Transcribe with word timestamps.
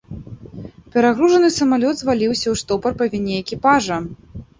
Перагружаны 0.93 1.49
самалёт 1.57 1.95
зваліўся 1.99 2.47
ў 2.53 2.61
штопар 2.61 2.97
па 3.03 3.09
віне 3.13 3.35
экіпажа. 3.43 4.01